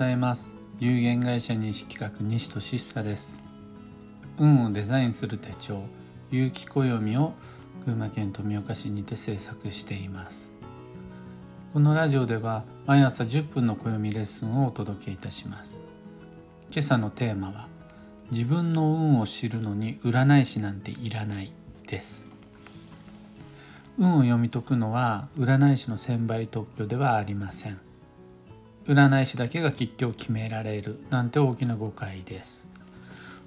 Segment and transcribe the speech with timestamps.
[0.00, 0.50] ざいます。
[0.78, 3.38] 有限会社西企画西俊久です。
[4.38, 5.82] 運をデザインする手帳
[6.30, 7.34] 有機暦を
[7.84, 10.50] 群馬県富岡市にて制作しています。
[11.74, 15.80] このラジオでは毎朝10分の暦レッスンをお届けいたします。
[16.70, 17.68] 今朝のテーマは
[18.30, 21.52] 自分の運を知るのに占い師なんていらない
[21.86, 22.26] です。
[23.98, 27.89] 運を読み解くのは占い師の専売特許ではありません。
[28.90, 32.68] 占い師だけが吉凶を決められるなんて大きな誤解です。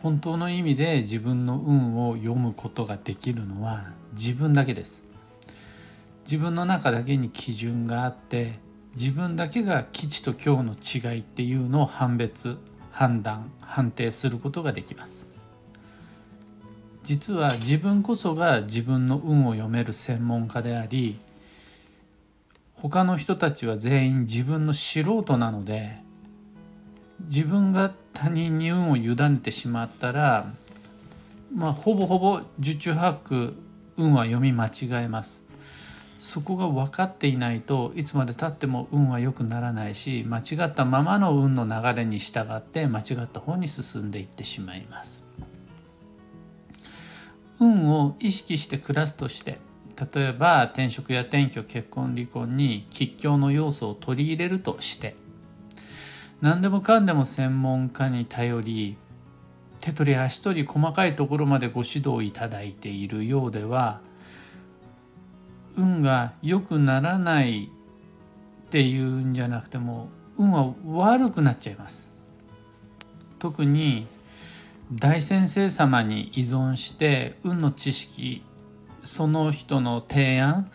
[0.00, 5.02] 本当の意味で自分の運を読むことができるのは自分だけです。
[6.24, 8.60] 自分の中だけに基準があって
[8.94, 12.56] 自分だけが吉と凶の違いっていうのを判別
[12.92, 15.26] 判断判定することができます。
[17.02, 21.18] 実は自分こそが自分の運を読める専門家であり
[22.86, 26.02] 他の人たちは全員自分の素人なので
[27.20, 30.52] 自分が他人に運を委ねてしまったら
[31.54, 33.54] まあほぼほぼ十中八九
[33.96, 35.44] 運は読み間違えます。
[36.18, 45.24] そこが分かっていないといつまでたっても運は良くならないし間違ったままの運の流れに従って間違った方に進んでいってしまいます。
[47.60, 49.58] 運を意識して暮らすとして
[49.96, 55.14] 例えば転職や転居結婚離婚に吉凶の要素を取り入れるとして
[56.40, 58.96] 何でもかんでも専門家に頼り
[59.80, 64.00] 手取り足取り細かいところまでご指導いただいているようでは
[65.76, 67.70] 運が良くならない
[68.66, 72.12] っていうんじゃなくても運は悪くなっちゃいます。
[73.38, 74.06] 特に
[74.92, 78.42] 大先生様に依存して運の知識
[79.04, 80.70] その人の提案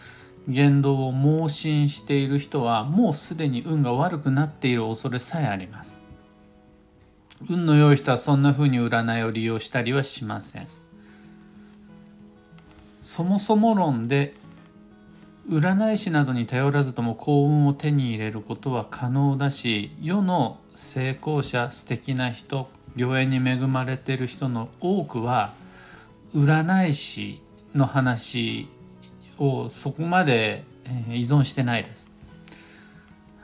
[0.47, 6.01] 言動を盲信している人はもうすでに運が悪くなっている恐れさえあります。
[7.49, 10.67] 運の良い人はそんな風に占いを利用したりはしません。
[13.01, 14.33] そもそも論で
[15.49, 25.53] 占い師などに頼らずとも幸運を手に入れることは可能だし世の成功者素敵な人良縁に恵まれている人の多くは
[26.35, 27.41] 占い師
[27.73, 28.67] の話
[29.37, 30.63] をそこまで
[31.09, 32.09] 依存してないです。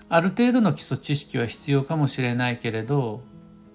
[0.09, 3.21] ある程度の基礎知識は必要かもしれないけれど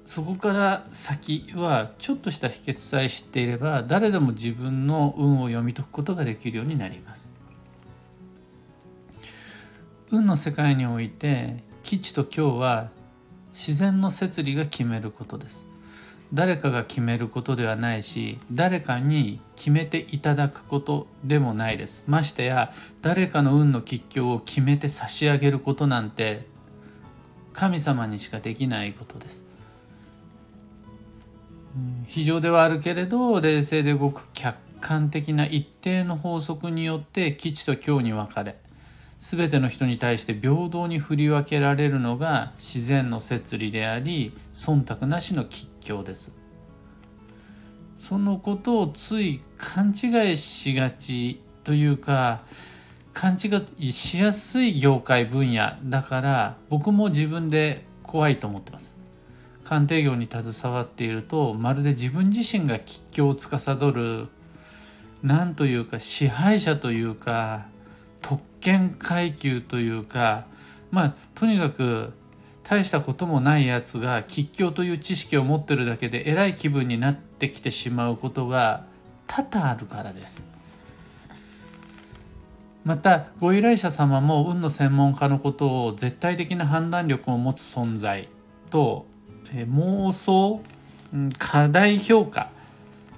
[0.06, 7.30] そこから先はちょっとした秘訣さえ知っていれば誰でも自分の運を読み解くことができるようになります。
[10.12, 12.90] 運の世界において吉と凶は
[13.52, 15.66] 自然の摂理が決めることです
[16.32, 22.04] 誰かが決めることではないし誰かに決めていただくことでもないです。
[22.06, 26.46] ましてや誰かの運の吉凶を決めて差し上げることなんて
[27.52, 29.44] 神様にしかできないことです。
[32.06, 38.56] 非常ではあるけれど冷静で動く客観的な一定の法則によって吉と凶に分かれ
[39.18, 46.34] 全ての人に対して平等に振り分けられるのが自然の摂理であり忖度なしの吉凶です。
[47.96, 52.40] そのことをつい勘違いしがちというか
[53.12, 58.96] 勘違いしやすい業界分野だから僕も自分で怖いと思ってます。
[59.64, 64.28] 鑑定業に携わっているとまるで自分自身が吉凶を司る
[65.22, 67.66] 何というか支配者というか
[68.22, 70.46] 特権階級というか
[70.90, 72.12] まあとにかく
[72.70, 78.84] 大したこともないやつが吉凶という知識を持ってるだけで偉い気分になってきてしまうことが
[79.26, 80.46] 多々あるからです。
[82.84, 88.28] またご依頼者様も運の専門家のことを絶対的な判断力を持つ存在
[88.70, 89.04] と
[89.52, 90.62] 妄想
[91.38, 92.50] 過大評価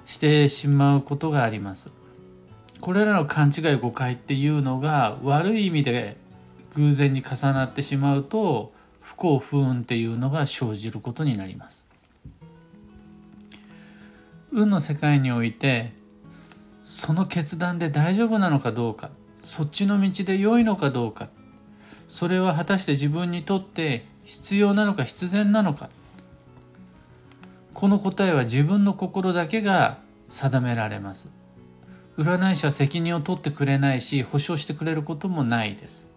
[0.07, 1.91] してしまうことがあります。
[2.81, 6.17] これらの勘違い誤解っていうのが悪い意味で
[6.73, 8.73] 偶然に重なってしまうと
[9.03, 11.87] 不幸不運っていうのが生じることになります。
[14.51, 15.93] 運の世界において
[16.83, 19.09] その決断で大丈夫なのかどうか
[19.43, 21.29] そっちの道で良いのかどうか
[22.07, 25.89] それは果たして自分にとって必要なのか必然なのか
[27.73, 29.97] この答えは自分の心だけが
[30.29, 31.43] 定められます。
[32.17, 36.07] 占い師は責任を取ってくれないし保証してくれることもないです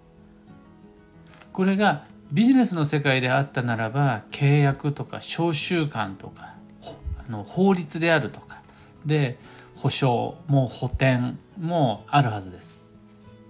[1.52, 6.54] これがビジネスの世界であったならば契約とか商習慣とか
[7.26, 8.60] あの法律であるとか。
[9.06, 9.38] で
[9.76, 12.78] 保証も補填もあるはずです。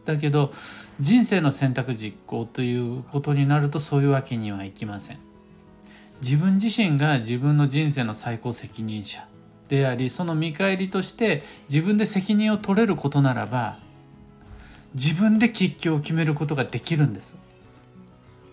[0.04, 0.52] だけど
[1.00, 5.18] 人生の選択実行ということになるとそういうわけにはいきません。
[6.22, 9.26] 自分自身が自分の人生の最高責任者
[9.68, 13.78] でありその見返りとして自分で責任を取れることならば
[14.94, 17.36] 自分で吉居を決めることができるんです。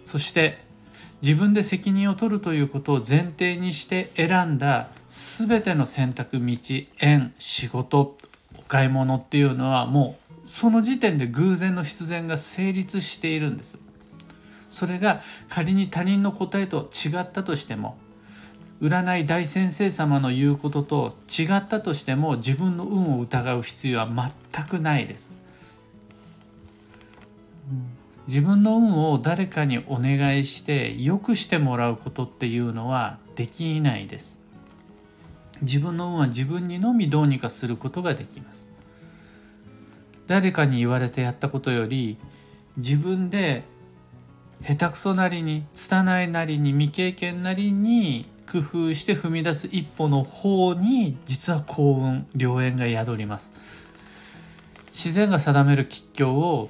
[0.06, 0.58] そして
[1.22, 6.58] 自分で責任を取るということを前提にして選んだ全ての選択道
[7.00, 8.18] 縁仕事
[8.58, 13.78] お買い物っていうのはもうその時点で偶然の必然が成立しているんです
[14.70, 17.98] それが仮に他人の答えと違ったとしても
[18.82, 24.10] 占い大先生様の言うことと違ったとしても自分の運を疑う必要は
[24.54, 25.32] 全くないです。
[28.28, 34.40] 自分の運を誰かにお願いして良くしてもらうことっていうのはできないです。
[35.62, 38.66] 自分の運は自分にのみどうにかすることができます。
[40.28, 42.18] 誰かに言われてやったことより
[42.78, 43.64] 自分で
[44.66, 53.52] 下手くそなりに拙いなりに未経験なりに工夫して踏み出す一歩の方に実は幸運良縁が宿ります
[54.92, 56.70] 自然が定める吉凶を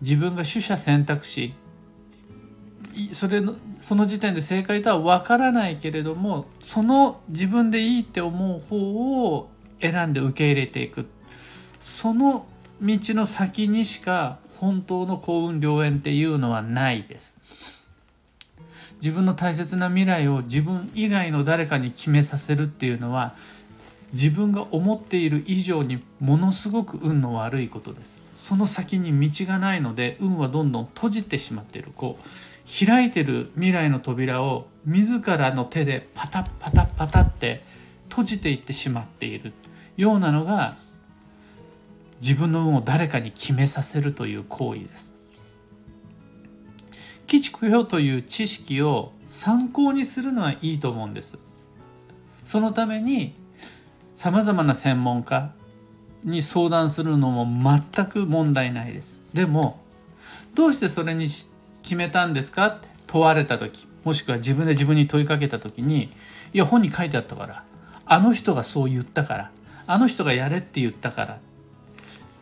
[0.00, 1.54] 自分が取捨選択し
[3.12, 8.76] それのその時点で正解とは分からないけれどもその自分でいいって思う方
[9.26, 9.48] を
[9.80, 11.06] 選んで受け入れていく。
[11.80, 12.46] その
[12.80, 17.36] 道の先にしか本当の幸運良縁っていうのはないです。
[19.02, 23.34] 自分の大切な未来を自分以外の誰かに決めさせるっていうのは
[24.14, 28.20] 自分が思っている以上にものすごく運の悪いことです。
[28.36, 31.90] その先に道がないので運はどんどん閉じてしまっている。
[31.94, 37.62] こう開いてる未来の扉を自らの手でパタッパタッパタって
[38.08, 39.52] 閉じていってしまっている。
[39.96, 40.76] ようなのが
[42.20, 45.12] 自分の運を誰かに決めさせるという行為です。
[47.26, 51.36] 基地供養という知識を参考にするのはいいと思うんです。
[52.44, 53.34] そのために
[54.14, 55.52] さまざまな専門家
[56.22, 57.46] に相談するのも
[57.94, 59.20] 全く問題ないです。
[59.34, 59.80] でも
[60.54, 61.26] どうしてそれに
[61.82, 62.66] 決めたんですか？
[62.68, 66.10] って問われた時もしくは自分で自分に問いかけた時に
[66.52, 67.64] いや本に書いてあったから
[68.06, 69.50] あの人がそう言ったから
[69.86, 71.38] あの人がやれって言ったからっ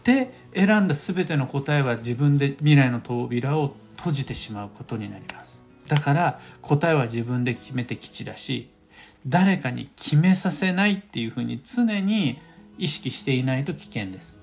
[0.04, 5.64] て選んだ全ての答えは自分で未来の扉を閉じてしまうことになります。
[5.86, 8.69] だから答えは自分で決めて吉だし
[9.26, 12.40] 誰かに決めさせないっていうふうに常に
[12.78, 14.38] 意識していないと危険です。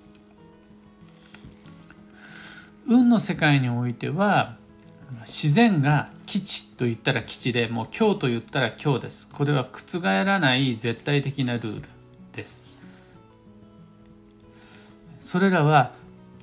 [2.88, 4.58] 運の世界においては
[5.26, 9.28] 自然が基地と言ったら基地でもう今日と言ったら今日です。
[9.28, 11.82] これは覆らない絶対的なルール
[12.34, 12.64] です。
[15.20, 15.94] それらは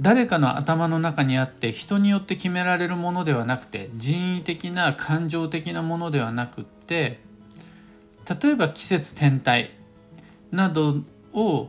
[0.01, 7.21] 誰かの頭の中にあって人によって決められるものではなくて人為的な感情的なものではなくって
[8.29, 9.71] 例えば季節天体
[10.51, 11.03] など
[11.33, 11.69] を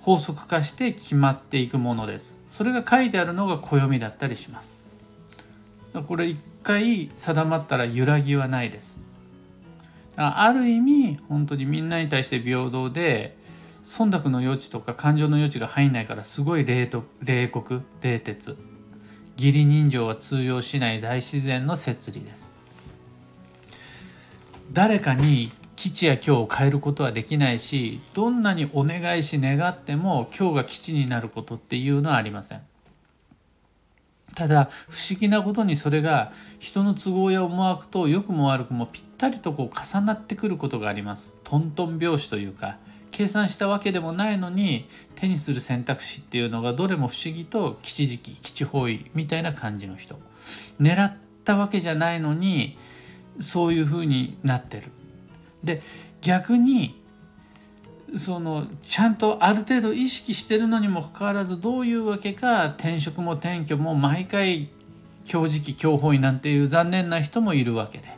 [0.00, 2.38] 法則化して決まっていくものです。
[2.46, 4.76] それが書いてあるのが暦だったりします。
[6.06, 9.00] これ一回定まったら揺らぎはないです。
[10.16, 13.36] ある意味本当にみんなに対して平等で
[13.82, 18.56] 忖度の余地とか感情の余地が入んないからすごい冷と冷酷冷徹。
[19.36, 22.54] 義理人情は通用しない大自然の摂理です。
[24.72, 32.62] 誰かに基地や今日を変えることはできないしどんなにお願いし願っても今日が基地になることっていうのはありません。
[34.34, 41.36] ただ不思議なことにそれが人の都合や思惑と良くも悪くもぴったりとこう重なってくることがあります。
[41.44, 42.76] トントン拍子というか
[43.10, 50.18] 計算したわけでもないのに手にする選択肢っていうのがどれも不思議と吉時期吉方位みたいな感じの人。
[50.80, 51.14] 狙っ
[51.44, 52.76] たわけじゃないのに
[53.40, 54.90] そういう風になってる。
[55.66, 55.82] で
[56.22, 57.02] 逆に
[58.16, 64.70] そのちゃんとある程度意識してるのにもかかわらずどういうわけか転職も転居も毎回
[65.24, 68.16] 強時期強方位なんていう残念な人もいるわけで。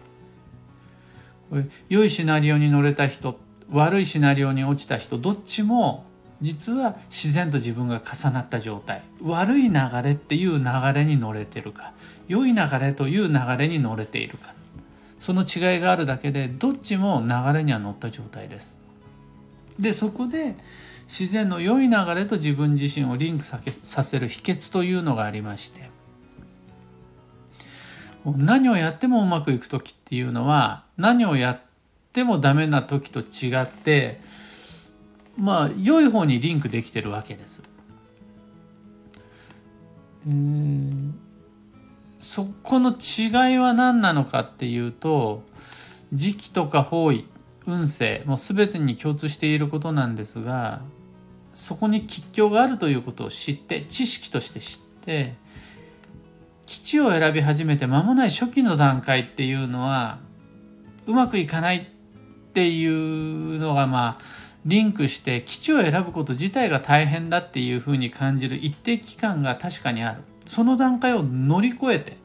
[1.50, 3.38] これ良いシナリオに乗れた人
[3.70, 6.04] 悪いシナリオに落ちた人どっちも
[6.42, 9.02] 実は自然と自分が重なった状態。
[9.22, 9.74] 悪い流
[10.04, 10.64] れっていう流
[10.94, 11.92] れに乗れてるか
[12.28, 14.52] 良い流れという流れに乗れているか。
[15.18, 18.78] その違いがあるだけでどっちも流れには乗った状態です。
[19.78, 20.56] でそこで
[21.08, 23.58] 自然の良い流れと自分自身をリンクさ
[24.02, 25.88] せる秘訣というのがありまして
[28.24, 31.60] 何をやってもうまくいく時っていうのは何をやっ
[32.12, 34.20] てもダメな時と違って
[35.36, 37.62] まあ良い方にリンクできてるわけです。
[40.26, 40.97] えー、
[42.38, 45.42] そこの違いは何なのかっていうと
[46.12, 47.26] 時期とか方位
[47.66, 50.82] 運勢もう全てに共通していることなんですが
[51.52, 55.34] そこに吉凶があるということを知って知識として知って
[56.66, 60.20] 基地を選び始めて間もない初期の段階っていうのは
[61.08, 64.24] うまくいかないっていうのがまあ
[64.64, 70.22] リンクして基地を選ぶこと自体が大変だっていうふうに感じる一定期間が確かにある。
[70.46, 72.16] その段階を乗り越えて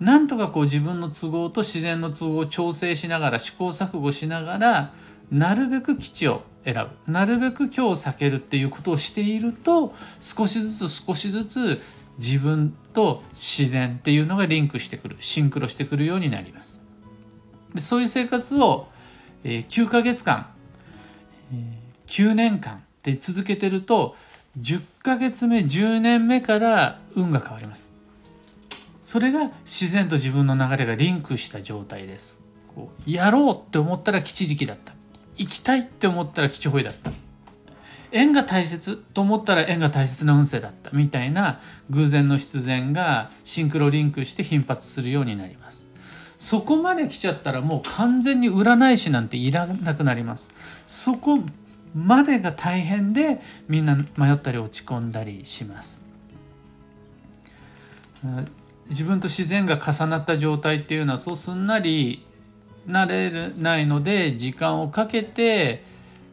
[0.00, 4.94] なんとかこう自分の都合と自然の都合を調整しながら試行錯誤しながら
[5.30, 6.74] なるべく基地を選
[7.06, 7.12] ぶ。
[7.12, 11.80] なるべく今日を避けるっていうことをしていると少しずつ少しずつ
[12.18, 15.16] 自分と自然っていうのがリンクしてくる。
[15.20, 16.82] シンクロしてくるようになります。
[17.74, 18.88] でそういう生活を、
[19.44, 20.48] えー、9ヶ月間、
[21.52, 24.16] えー、9年間で続けてると
[24.58, 27.99] 10ヶ月目10年目から運が変わります。
[29.02, 32.40] それが自然と自分の流れがリンクした状態です。
[32.68, 34.94] こうやろうって思ったら吉時期だった。
[35.36, 37.10] 行きたいって思ったら吉ホイだった。
[38.12, 40.90] 縁が大切と思ったら縁が大切な運勢だった。
[40.92, 45.88] みたいな偶然の必然がシンクロリンクして頻発するようになります。
[46.36, 50.50] そこまで来ちゃったらもう完全に占い師なんていらなくなります。
[50.86, 51.40] そこ
[51.94, 56.02] までが大変でみんな迷ったり落ち込んだりします。
[58.90, 62.26] 自分と自然が重なった状態っていうのはそうすんなり
[62.86, 65.84] なれないので時間をかけて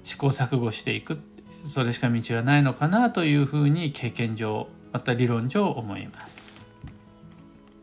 [0.03, 1.19] 試行錯誤していく
[1.65, 6.47] それしか道はないのかなというふうに経験上また理論上思います。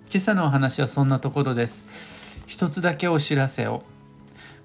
[0.09, 1.85] 今朝のお話はそんなところです。
[2.47, 3.83] 一つだけお知らせを。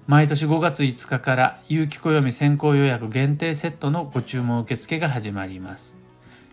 [0.06, 5.96] 毎年5月5日から有機暦先行予約限定セットのご注文受付が始まります。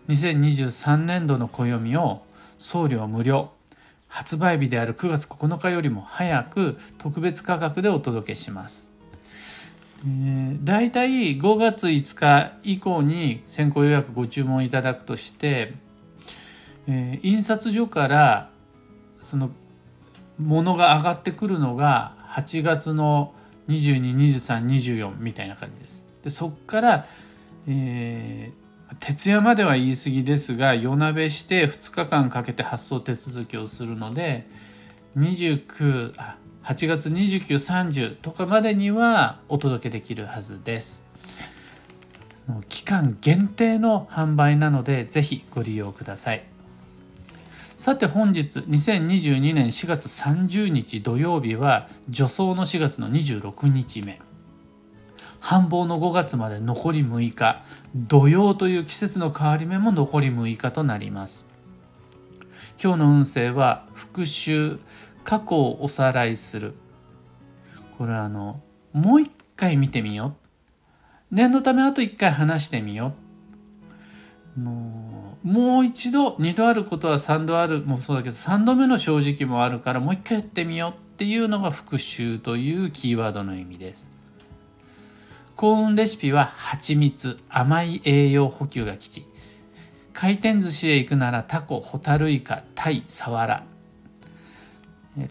[0.08, 2.22] 2023年度の暦を
[2.58, 3.50] 送料無料
[4.08, 8.90] 発売日である9月9日よりも早く特別価格でお届けします。
[10.04, 15.74] えー、だいたい5月5日以降に先行予約ご注文いただくとして、
[16.86, 18.50] えー、印刷所から
[19.20, 19.50] その
[20.38, 23.34] 物が上がってくるのが8月の
[23.68, 26.04] 222324みたいな感じです。
[26.22, 27.06] でそっから、
[27.66, 28.67] えー
[29.00, 34.46] 徹夜までは言い過ぎですが夜鍋して2日間かけて発送手続きをするので
[35.16, 41.02] 29あ8月2930とかまでにはお届けできるはずです。
[42.68, 46.44] 期間限定の販売なのでぜひご利用ください。
[47.74, 54.20] さて本日2022年4月30日土曜日は助走の4月の26日目。
[55.40, 57.62] 繁忙の5月まで残り6日
[57.94, 61.46] 土曜という季節の変わり目も残り6日となります。
[62.82, 64.78] 今日の運勢は復習
[65.24, 66.74] 過去をおさらいする。
[67.96, 68.60] これはあの
[68.92, 70.36] もう一回見てみよ
[71.30, 71.34] う。
[71.34, 73.14] 念のためあと一回話してみよ
[74.56, 74.60] う。
[74.60, 84.17] もう一度2度あることは3度あるもそうだけど3度目の正直もあるからもう一回やってみようっていうのが復習というキーワードの意味です。
[85.58, 89.26] 幸運レシピは蜂蜜、甘い栄養補給が基地。
[90.12, 93.64] 回転寿司へ行くならタコ、ホタルイカ、タイ、サワラ。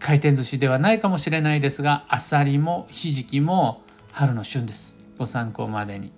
[0.01, 4.97] 回転寿司ではないかもしれないですが、アサリもひじきも春の旬です。
[5.17, 6.11] ご参考までに。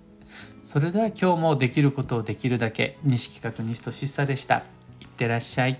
[0.64, 4.64] それでは今日もできることをできるだけ、西企画西俊さでした。
[4.98, 5.78] いってらっしゃい。